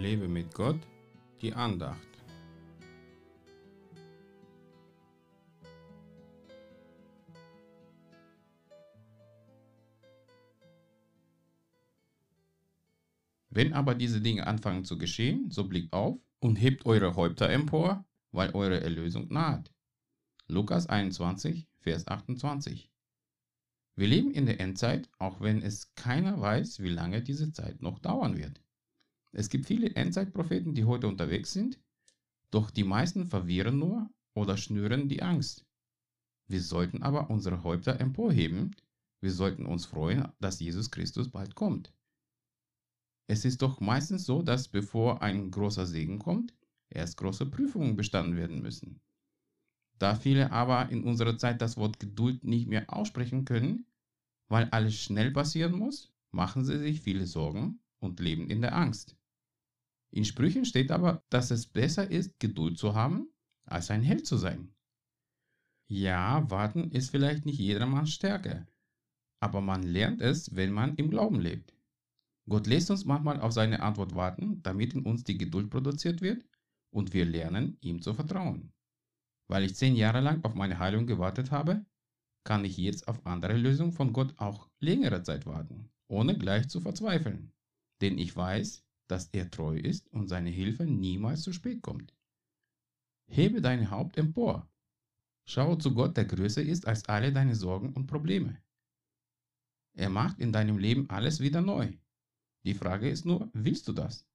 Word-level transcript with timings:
Lebe 0.00 0.28
mit 0.28 0.54
Gott, 0.54 0.80
die 1.42 1.52
Andacht. 1.52 2.08
Wenn 13.50 13.74
aber 13.74 13.94
diese 13.94 14.22
Dinge 14.22 14.46
anfangen 14.46 14.86
zu 14.86 14.96
geschehen, 14.96 15.50
so 15.50 15.68
blickt 15.68 15.92
auf 15.92 16.18
und 16.38 16.56
hebt 16.56 16.86
eure 16.86 17.14
Häupter 17.14 17.50
empor, 17.50 18.06
weil 18.32 18.54
eure 18.54 18.80
Erlösung 18.80 19.28
naht. 19.30 19.70
Lukas 20.46 20.86
21, 20.86 21.68
Vers 21.78 22.08
28. 22.08 22.90
Wir 23.96 24.08
leben 24.08 24.30
in 24.30 24.46
der 24.46 24.60
Endzeit, 24.60 25.10
auch 25.18 25.42
wenn 25.42 25.60
es 25.60 25.92
keiner 25.94 26.40
weiß, 26.40 26.80
wie 26.80 26.88
lange 26.88 27.20
diese 27.20 27.52
Zeit 27.52 27.82
noch 27.82 27.98
dauern 27.98 28.38
wird. 28.38 28.62
Es 29.32 29.48
gibt 29.48 29.66
viele 29.66 29.94
Endzeitpropheten, 29.94 30.74
die 30.74 30.84
heute 30.84 31.06
unterwegs 31.06 31.52
sind, 31.52 31.80
doch 32.50 32.70
die 32.70 32.84
meisten 32.84 33.26
verwirren 33.26 33.78
nur 33.78 34.10
oder 34.34 34.56
schnüren 34.56 35.08
die 35.08 35.22
Angst. 35.22 35.66
Wir 36.48 36.62
sollten 36.62 37.02
aber 37.02 37.30
unsere 37.30 37.62
Häupter 37.62 38.00
emporheben, 38.00 38.74
wir 39.20 39.32
sollten 39.32 39.66
uns 39.66 39.86
freuen, 39.86 40.28
dass 40.40 40.60
Jesus 40.60 40.90
Christus 40.90 41.30
bald 41.30 41.54
kommt. 41.54 41.92
Es 43.28 43.44
ist 43.44 43.62
doch 43.62 43.80
meistens 43.80 44.24
so, 44.24 44.42
dass 44.42 44.66
bevor 44.66 45.22
ein 45.22 45.52
großer 45.52 45.86
Segen 45.86 46.18
kommt, 46.18 46.52
erst 46.88 47.16
große 47.18 47.46
Prüfungen 47.46 47.94
bestanden 47.94 48.36
werden 48.36 48.60
müssen. 48.60 49.00
Da 49.98 50.16
viele 50.16 50.50
aber 50.50 50.88
in 50.88 51.04
unserer 51.04 51.38
Zeit 51.38 51.60
das 51.62 51.76
Wort 51.76 52.00
Geduld 52.00 52.42
nicht 52.42 52.66
mehr 52.66 52.92
aussprechen 52.92 53.44
können, 53.44 53.86
weil 54.48 54.68
alles 54.70 55.00
schnell 55.00 55.30
passieren 55.30 55.78
muss, 55.78 56.12
machen 56.32 56.64
sie 56.64 56.78
sich 56.78 57.02
viele 57.02 57.26
Sorgen 57.26 57.78
und 58.00 58.18
leben 58.18 58.50
in 58.50 58.62
der 58.62 58.74
Angst. 58.74 59.16
In 60.12 60.24
Sprüchen 60.24 60.64
steht 60.64 60.90
aber, 60.90 61.24
dass 61.30 61.50
es 61.50 61.66
besser 61.66 62.10
ist, 62.10 62.38
Geduld 62.40 62.78
zu 62.78 62.94
haben, 62.94 63.28
als 63.64 63.90
ein 63.90 64.02
Held 64.02 64.26
zu 64.26 64.36
sein. 64.36 64.74
Ja, 65.88 66.48
warten 66.50 66.90
ist 66.90 67.10
vielleicht 67.10 67.46
nicht 67.46 67.58
jedermanns 67.58 68.12
Stärke, 68.12 68.66
aber 69.40 69.60
man 69.60 69.82
lernt 69.82 70.20
es, 70.20 70.54
wenn 70.54 70.72
man 70.72 70.94
im 70.96 71.10
Glauben 71.10 71.40
lebt. 71.40 71.74
Gott 72.48 72.66
lässt 72.66 72.90
uns 72.90 73.04
manchmal 73.04 73.40
auf 73.40 73.52
seine 73.52 73.80
Antwort 73.80 74.14
warten, 74.14 74.62
damit 74.62 74.94
in 74.94 75.04
uns 75.04 75.24
die 75.24 75.38
Geduld 75.38 75.70
produziert 75.70 76.20
wird 76.20 76.44
und 76.92 77.12
wir 77.12 77.24
lernen, 77.24 77.78
ihm 77.80 78.02
zu 78.02 78.14
vertrauen. 78.14 78.72
Weil 79.48 79.64
ich 79.64 79.76
zehn 79.76 79.94
Jahre 79.96 80.20
lang 80.20 80.44
auf 80.44 80.54
meine 80.54 80.78
Heilung 80.78 81.06
gewartet 81.06 81.50
habe, 81.50 81.84
kann 82.44 82.64
ich 82.64 82.76
jetzt 82.76 83.06
auf 83.06 83.26
andere 83.26 83.56
Lösungen 83.56 83.92
von 83.92 84.12
Gott 84.12 84.34
auch 84.38 84.68
längere 84.80 85.22
Zeit 85.22 85.46
warten, 85.46 85.90
ohne 86.08 86.36
gleich 86.36 86.68
zu 86.68 86.80
verzweifeln. 86.80 87.52
Denn 88.00 88.18
ich 88.18 88.34
weiß, 88.34 88.84
dass 89.10 89.28
er 89.32 89.50
treu 89.50 89.76
ist 89.76 90.08
und 90.12 90.28
seine 90.28 90.50
Hilfe 90.50 90.84
niemals 90.84 91.42
zu 91.42 91.52
spät 91.52 91.82
kommt. 91.82 92.14
Hebe 93.26 93.60
dein 93.60 93.90
Haupt 93.90 94.16
empor. 94.16 94.68
Schaue 95.44 95.78
zu 95.78 95.94
Gott, 95.94 96.16
der 96.16 96.26
größer 96.26 96.62
ist 96.62 96.86
als 96.86 97.08
alle 97.08 97.32
deine 97.32 97.56
Sorgen 97.56 97.92
und 97.92 98.06
Probleme. 98.06 98.62
Er 99.94 100.10
macht 100.10 100.38
in 100.38 100.52
deinem 100.52 100.78
Leben 100.78 101.10
alles 101.10 101.40
wieder 101.40 101.60
neu. 101.60 101.92
Die 102.64 102.74
Frage 102.74 103.10
ist 103.10 103.24
nur, 103.24 103.50
willst 103.52 103.88
du 103.88 103.92
das? 103.92 104.26